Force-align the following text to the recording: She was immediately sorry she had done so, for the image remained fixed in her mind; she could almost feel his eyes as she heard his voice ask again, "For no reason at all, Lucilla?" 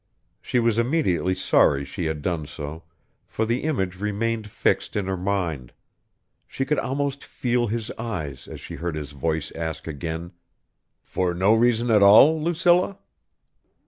She 0.41 0.57
was 0.57 0.79
immediately 0.79 1.35
sorry 1.35 1.85
she 1.85 2.05
had 2.05 2.23
done 2.23 2.47
so, 2.47 2.81
for 3.27 3.45
the 3.45 3.61
image 3.61 3.97
remained 3.97 4.49
fixed 4.49 4.95
in 4.95 5.05
her 5.05 5.15
mind; 5.15 5.73
she 6.47 6.65
could 6.65 6.79
almost 6.79 7.23
feel 7.23 7.67
his 7.67 7.91
eyes 7.99 8.47
as 8.47 8.59
she 8.59 8.77
heard 8.77 8.95
his 8.95 9.11
voice 9.11 9.51
ask 9.51 9.85
again, 9.85 10.31
"For 11.03 11.35
no 11.35 11.53
reason 11.53 11.91
at 11.91 12.01
all, 12.01 12.41
Lucilla?" 12.41 12.97